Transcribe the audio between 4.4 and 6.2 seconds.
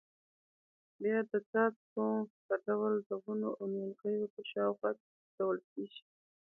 شاوخوا کې څڅول کېږي.